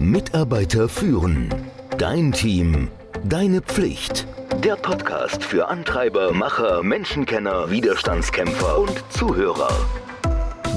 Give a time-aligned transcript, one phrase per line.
[0.00, 1.54] Mitarbeiter führen.
[1.98, 2.88] Dein Team.
[3.22, 4.26] Deine Pflicht.
[4.64, 9.68] Der Podcast für Antreiber, Macher, Menschenkenner, Widerstandskämpfer und Zuhörer.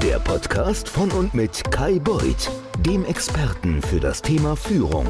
[0.04, 2.52] Der Podcast von und mit Kai Beuth,
[2.86, 5.08] dem Experten für das Thema Führung.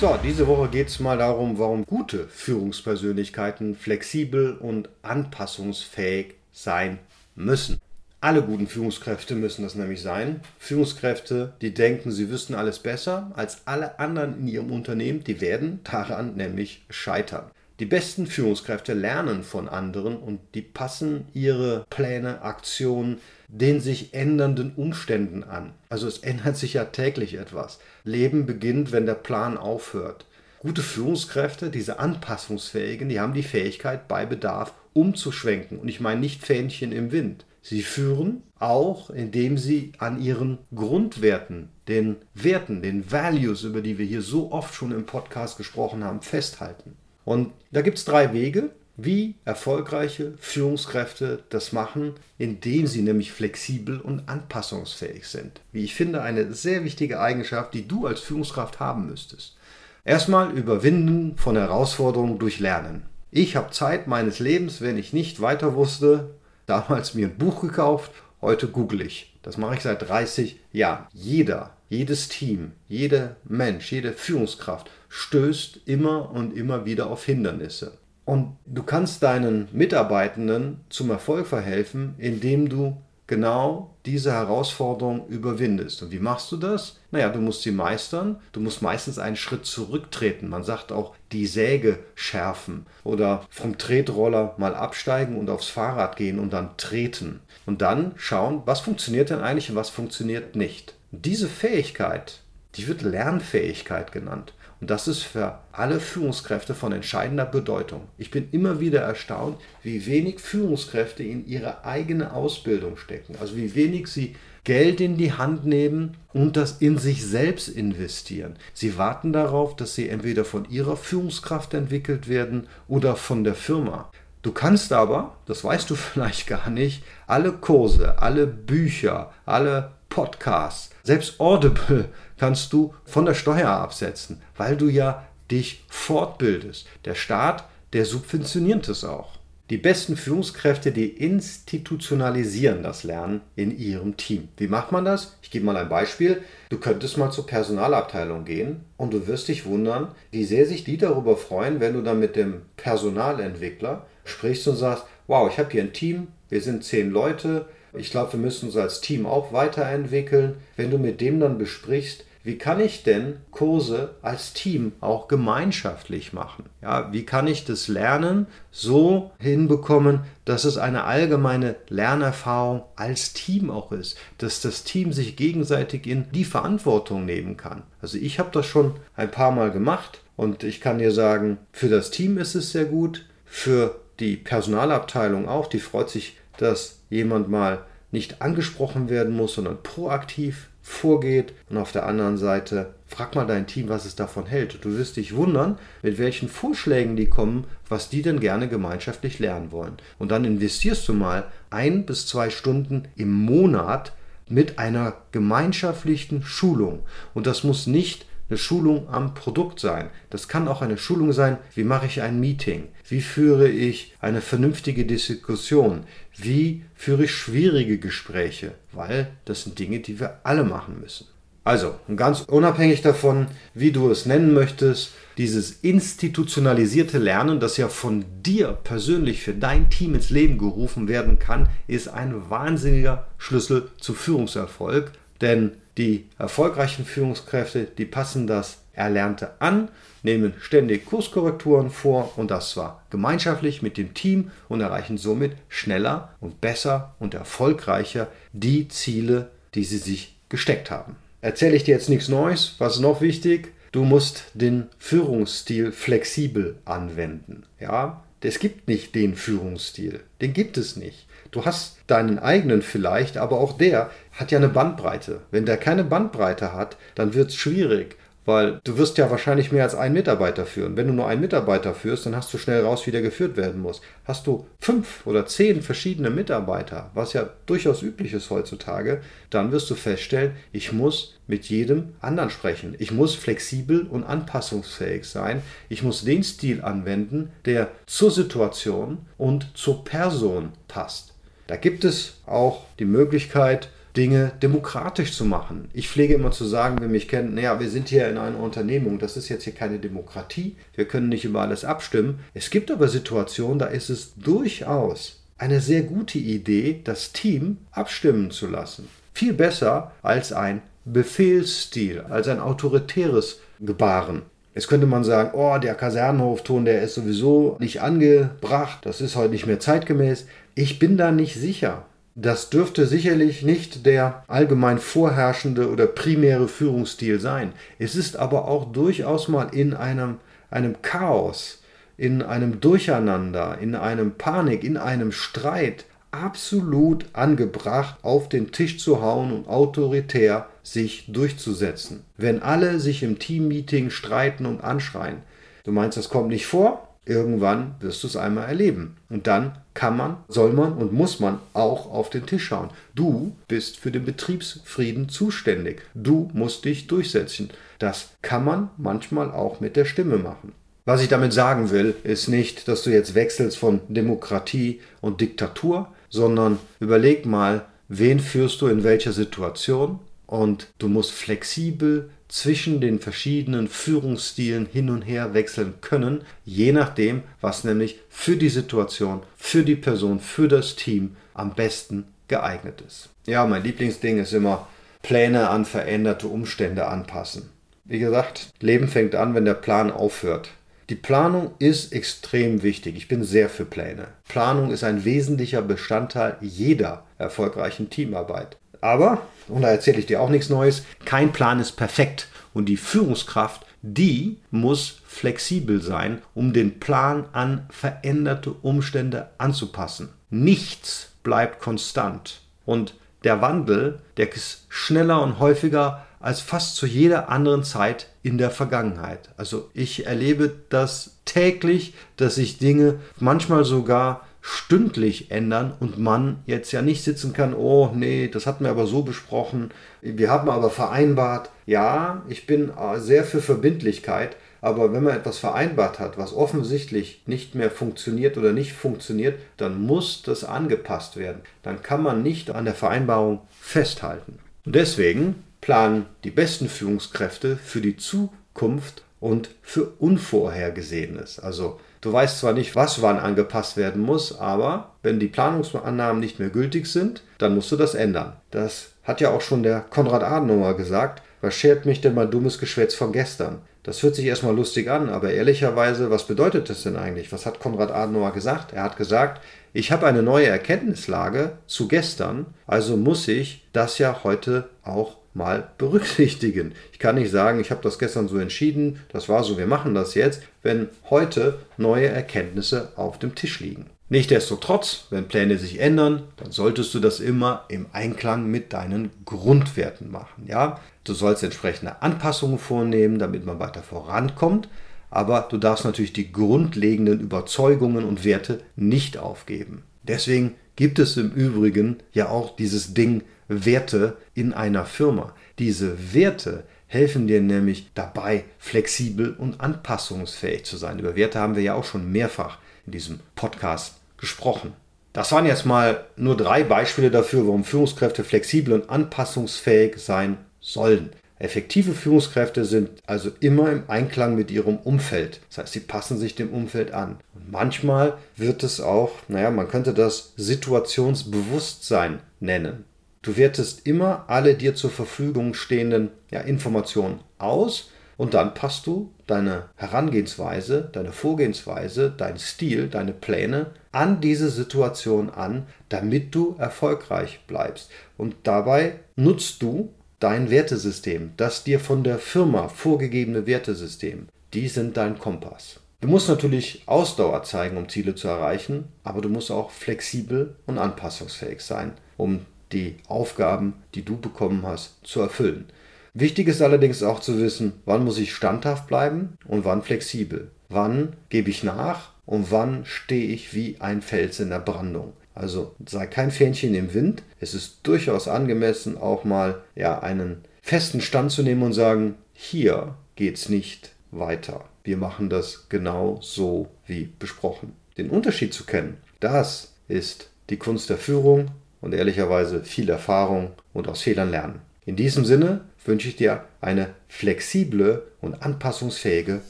[0.00, 6.98] So, diese Woche geht es mal darum, warum gute Führungspersönlichkeiten flexibel und anpassungsfähig sein
[7.34, 7.77] müssen.
[8.20, 10.40] Alle guten Führungskräfte müssen das nämlich sein.
[10.58, 15.78] Führungskräfte, die denken, sie wüssten alles besser als alle anderen in ihrem Unternehmen, die werden
[15.84, 17.48] daran nämlich scheitern.
[17.78, 24.72] Die besten Führungskräfte lernen von anderen und die passen ihre Pläne, Aktionen den sich ändernden
[24.74, 25.72] Umständen an.
[25.88, 27.78] Also es ändert sich ja täglich etwas.
[28.02, 30.26] Leben beginnt, wenn der Plan aufhört.
[30.58, 35.78] Gute Führungskräfte, diese anpassungsfähigen, die haben die Fähigkeit, bei Bedarf umzuschwenken.
[35.78, 37.44] Und ich meine nicht Fähnchen im Wind.
[37.68, 44.06] Sie führen auch, indem sie an ihren Grundwerten, den Werten, den Values, über die wir
[44.06, 46.96] hier so oft schon im Podcast gesprochen haben, festhalten.
[47.26, 54.00] Und da gibt es drei Wege, wie erfolgreiche Führungskräfte das machen, indem sie nämlich flexibel
[54.00, 55.60] und anpassungsfähig sind.
[55.70, 59.58] Wie ich finde, eine sehr wichtige Eigenschaft, die du als Führungskraft haben müsstest.
[60.06, 63.02] Erstmal überwinden von Herausforderungen durch Lernen.
[63.30, 66.30] Ich habe Zeit meines Lebens, wenn ich nicht weiter wusste,
[66.68, 69.34] damals mir ein Buch gekauft, heute google ich.
[69.42, 71.06] Das mache ich seit 30 Jahren.
[71.12, 77.98] Jeder, jedes Team, jeder Mensch, jede Führungskraft stößt immer und immer wieder auf Hindernisse.
[78.24, 86.02] Und du kannst deinen Mitarbeitenden zum Erfolg verhelfen, indem du genau diese Herausforderung überwindest.
[86.02, 86.96] Und wie machst du das?
[87.12, 88.40] Naja, du musst sie meistern.
[88.52, 90.48] Du musst meistens einen Schritt zurücktreten.
[90.48, 96.40] Man sagt auch die Säge schärfen oder vom Tretroller mal absteigen und aufs Fahrrad gehen
[96.40, 97.40] und dann treten.
[97.66, 100.94] Und dann schauen, was funktioniert denn eigentlich und was funktioniert nicht.
[101.12, 102.40] Diese Fähigkeit,
[102.74, 104.54] die wird Lernfähigkeit genannt.
[104.80, 108.02] Und das ist für alle Führungskräfte von entscheidender Bedeutung.
[108.16, 113.36] Ich bin immer wieder erstaunt, wie wenig Führungskräfte in ihre eigene Ausbildung stecken.
[113.40, 118.56] Also wie wenig sie Geld in die Hand nehmen und das in sich selbst investieren.
[118.74, 124.10] Sie warten darauf, dass sie entweder von ihrer Führungskraft entwickelt werden oder von der Firma.
[124.42, 130.90] Du kannst aber, das weißt du vielleicht gar nicht, alle Kurse, alle Bücher, alle Podcasts,
[131.02, 136.86] selbst Audible kannst du von der Steuer absetzen, weil du ja dich fortbildest.
[137.04, 139.38] Der Staat, der subventioniert es auch.
[139.70, 144.48] Die besten Führungskräfte, die institutionalisieren das Lernen in ihrem Team.
[144.56, 145.36] Wie macht man das?
[145.42, 146.40] Ich gebe mal ein Beispiel.
[146.70, 150.96] Du könntest mal zur Personalabteilung gehen und du wirst dich wundern, wie sehr sich die
[150.96, 155.82] darüber freuen, wenn du dann mit dem Personalentwickler sprichst und sagst, wow, ich habe hier
[155.82, 160.56] ein Team, wir sind zehn Leute, ich glaube, wir müssen uns als Team auch weiterentwickeln.
[160.76, 166.32] Wenn du mit dem dann besprichst, wie kann ich denn Kurse als Team auch gemeinschaftlich
[166.32, 166.64] machen?
[166.80, 173.70] Ja, wie kann ich das Lernen so hinbekommen, dass es eine allgemeine Lernerfahrung als Team
[173.70, 177.82] auch ist, dass das Team sich gegenseitig in die Verantwortung nehmen kann.
[178.00, 181.90] Also ich habe das schon ein paar Mal gemacht und ich kann dir sagen, für
[181.90, 187.48] das Team ist es sehr gut, für die Personalabteilung auch, die freut sich, dass jemand
[187.48, 191.52] mal nicht angesprochen werden muss, sondern proaktiv vorgeht.
[191.68, 194.84] Und auf der anderen Seite, frag mal dein Team, was es davon hält.
[194.84, 199.72] Du wirst dich wundern, mit welchen Vorschlägen die kommen, was die denn gerne gemeinschaftlich lernen
[199.72, 199.96] wollen.
[200.18, 204.12] Und dann investierst du mal ein bis zwei Stunden im Monat
[204.48, 207.00] mit einer gemeinschaftlichen Schulung.
[207.34, 210.10] Und das muss nicht eine Schulung am Produkt sein.
[210.30, 212.88] Das kann auch eine Schulung sein, wie mache ich ein Meeting?
[213.08, 216.04] Wie führe ich eine vernünftige Diskussion?
[216.36, 218.72] Wie führe ich schwierige Gespräche?
[218.92, 221.26] Weil das sind Dinge, die wir alle machen müssen.
[221.68, 228.24] Also, ganz unabhängig davon, wie du es nennen möchtest, dieses institutionalisierte Lernen, das ja von
[228.42, 234.14] dir persönlich für dein Team ins Leben gerufen werden kann, ist ein wahnsinniger Schlüssel zu
[234.14, 235.12] Führungserfolg.
[235.42, 239.88] Denn die erfolgreichen Führungskräfte, die passen das Erlernte an,
[240.22, 246.34] nehmen ständig Kurskorrekturen vor und das zwar gemeinschaftlich mit dem Team und erreichen somit schneller
[246.40, 251.16] und besser und erfolgreicher die Ziele, die sie sich gesteckt haben.
[251.40, 253.72] Erzähle ich dir jetzt nichts Neues, was ist noch wichtig?
[253.92, 257.64] Du musst den Führungsstil flexibel anwenden.
[257.80, 261.26] Ja, es gibt nicht den Führungsstil, den gibt es nicht.
[261.50, 265.40] Du hast deinen eigenen vielleicht, aber auch der hat ja eine Bandbreite.
[265.50, 268.16] Wenn der keine Bandbreite hat, dann wird es schwierig,
[268.48, 270.96] weil du wirst ja wahrscheinlich mehr als einen Mitarbeiter führen.
[270.96, 273.78] Wenn du nur einen Mitarbeiter führst, dann hast du schnell raus, wie der geführt werden
[273.82, 274.00] muss.
[274.24, 279.90] Hast du fünf oder zehn verschiedene Mitarbeiter, was ja durchaus üblich ist heutzutage, dann wirst
[279.90, 282.96] du feststellen, ich muss mit jedem anderen sprechen.
[282.98, 285.60] Ich muss flexibel und anpassungsfähig sein.
[285.90, 291.34] Ich muss den Stil anwenden, der zur Situation und zur Person passt.
[291.66, 295.88] Da gibt es auch die Möglichkeit, Dinge demokratisch zu machen.
[295.92, 299.18] Ich pflege immer zu sagen, wer mich kennt, naja, wir sind hier in einer Unternehmung,
[299.18, 302.40] das ist jetzt hier keine Demokratie, wir können nicht über alles abstimmen.
[302.54, 308.50] Es gibt aber Situationen, da ist es durchaus eine sehr gute Idee, das Team abstimmen
[308.50, 309.08] zu lassen.
[309.34, 314.42] Viel besser als ein Befehlsstil, als ein autoritäres Gebaren.
[314.74, 319.50] Jetzt könnte man sagen, oh, der Kasernenhofton, der ist sowieso nicht angebracht, das ist heute
[319.50, 320.46] nicht mehr zeitgemäß.
[320.76, 322.04] Ich bin da nicht sicher.
[322.40, 327.72] Das dürfte sicherlich nicht der allgemein vorherrschende oder primäre Führungsstil sein.
[327.98, 330.36] Es ist aber auch durchaus mal in einem,
[330.70, 331.82] einem Chaos,
[332.16, 339.20] in einem Durcheinander, in einem Panik, in einem Streit absolut angebracht, auf den Tisch zu
[339.20, 342.22] hauen und autoritär sich durchzusetzen.
[342.36, 345.38] Wenn alle sich im Teammeeting streiten und anschreien,
[345.82, 347.07] du meinst, das kommt nicht vor?
[347.28, 349.16] Irgendwann wirst du es einmal erleben.
[349.28, 352.88] Und dann kann man, soll man und muss man auch auf den Tisch schauen.
[353.14, 356.00] Du bist für den Betriebsfrieden zuständig.
[356.14, 357.68] Du musst dich durchsetzen.
[357.98, 360.72] Das kann man manchmal auch mit der Stimme machen.
[361.04, 366.08] Was ich damit sagen will, ist nicht, dass du jetzt wechselst von Demokratie und Diktatur,
[366.30, 373.20] sondern überleg mal, wen führst du in welcher Situation und du musst flexibel zwischen den
[373.20, 379.84] verschiedenen Führungsstilen hin und her wechseln können, je nachdem, was nämlich für die Situation, für
[379.84, 383.28] die Person, für das Team am besten geeignet ist.
[383.46, 384.88] Ja, mein Lieblingsding ist immer
[385.22, 387.68] Pläne an veränderte Umstände anpassen.
[388.04, 390.70] Wie gesagt, Leben fängt an, wenn der Plan aufhört.
[391.10, 393.16] Die Planung ist extrem wichtig.
[393.16, 394.28] Ich bin sehr für Pläne.
[394.48, 398.76] Planung ist ein wesentlicher Bestandteil jeder erfolgreichen Teamarbeit.
[399.00, 402.48] Aber, und da erzähle ich dir auch nichts Neues, kein Plan ist perfekt.
[402.74, 410.30] Und die Führungskraft, die muss flexibel sein, um den Plan an veränderte Umstände anzupassen.
[410.50, 412.60] Nichts bleibt konstant.
[412.84, 413.14] Und
[413.44, 418.70] der Wandel, der ist schneller und häufiger als fast zu jeder anderen Zeit in der
[418.70, 419.50] Vergangenheit.
[419.56, 426.92] Also ich erlebe das täglich, dass sich Dinge manchmal sogar stündlich ändern und man jetzt
[426.92, 429.90] ja nicht sitzen kann, oh nee, das hatten wir aber so besprochen,
[430.20, 435.58] wir haben aber vereinbart, ja, ich bin äh, sehr für Verbindlichkeit, aber wenn man etwas
[435.58, 441.62] vereinbart hat, was offensichtlich nicht mehr funktioniert oder nicht funktioniert, dann muss das angepasst werden.
[441.82, 444.58] Dann kann man nicht an der Vereinbarung festhalten.
[444.84, 451.58] Und deswegen planen die besten Führungskräfte für die Zukunft und für Unvorhergesehenes.
[451.58, 456.58] Also du weißt zwar nicht, was wann angepasst werden muss, aber wenn die Planungsannahmen nicht
[456.58, 458.54] mehr gültig sind, dann musst du das ändern.
[458.70, 461.42] Das hat ja auch schon der Konrad Adenauer gesagt.
[461.60, 463.80] Was schert mich denn mal dummes Geschwätz von gestern?
[464.04, 467.52] Das hört sich erstmal lustig an, aber ehrlicherweise, was bedeutet das denn eigentlich?
[467.52, 468.92] Was hat Konrad Adenauer gesagt?
[468.92, 469.60] Er hat gesagt,
[469.92, 475.90] ich habe eine neue Erkenntnislage zu gestern, also muss ich das ja heute auch mal
[475.98, 476.94] berücksichtigen.
[477.12, 480.14] Ich kann nicht sagen, ich habe das gestern so entschieden, das war so, wir machen
[480.14, 484.06] das jetzt, wenn heute neue Erkenntnisse auf dem Tisch liegen.
[484.30, 490.30] Nichtsdestotrotz, wenn Pläne sich ändern, dann solltest du das immer im Einklang mit deinen Grundwerten
[490.30, 490.66] machen.
[490.66, 494.88] Ja, du sollst entsprechende Anpassungen vornehmen, damit man weiter vorankommt,
[495.30, 500.02] aber du darfst natürlich die grundlegenden Überzeugungen und Werte nicht aufgeben.
[500.24, 505.54] Deswegen gibt es im Übrigen ja auch dieses Ding Werte in einer Firma.
[505.78, 511.20] Diese Werte helfen dir nämlich dabei, flexibel und anpassungsfähig zu sein.
[511.20, 514.92] Über Werte haben wir ja auch schon mehrfach in diesem Podcast gesprochen.
[515.32, 521.30] Das waren jetzt mal nur drei Beispiele dafür, warum Führungskräfte flexibel und anpassungsfähig sein sollen.
[521.58, 525.60] Effektive Führungskräfte sind also immer im Einklang mit ihrem Umfeld.
[525.68, 527.38] Das heißt, sie passen sich dem Umfeld an.
[527.54, 533.04] Und manchmal wird es auch, naja, man könnte das Situationsbewusstsein nennen.
[533.42, 539.32] Du wertest immer alle dir zur Verfügung stehenden ja, Informationen aus und dann passt du
[539.46, 547.60] deine Herangehensweise, deine Vorgehensweise, deinen Stil, deine Pläne an diese Situation an, damit du erfolgreich
[547.66, 548.10] bleibst.
[548.36, 554.48] Und dabei nutzt du dein Wertesystem, das dir von der Firma vorgegebene Wertesystem.
[554.74, 556.00] Die sind dein Kompass.
[556.20, 560.98] Du musst natürlich Ausdauer zeigen, um Ziele zu erreichen, aber du musst auch flexibel und
[560.98, 565.86] anpassungsfähig sein, um die Aufgaben, die du bekommen hast, zu erfüllen.
[566.34, 570.70] Wichtig ist allerdings auch zu wissen, wann muss ich standhaft bleiben und wann flexibel.
[570.88, 575.32] Wann gebe ich nach und wann stehe ich wie ein Fels in der Brandung.
[575.58, 577.42] Also sei kein Fähnchen im Wind.
[577.60, 583.16] Es ist durchaus angemessen, auch mal ja, einen festen Stand zu nehmen und sagen, hier
[583.34, 584.84] geht's nicht weiter.
[585.02, 587.94] Wir machen das genau so wie besprochen.
[588.16, 594.08] Den Unterschied zu kennen, das ist die Kunst der Führung und ehrlicherweise viel Erfahrung und
[594.08, 594.80] aus Fehlern lernen.
[595.06, 599.62] In diesem Sinne wünsche ich dir eine flexible und anpassungsfähige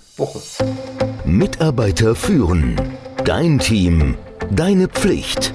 [0.17, 0.41] Woche.
[1.25, 2.77] Mitarbeiter führen.
[3.25, 4.17] Dein Team.
[4.51, 5.55] Deine Pflicht.